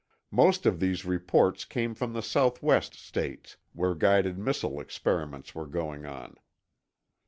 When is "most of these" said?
0.31-1.05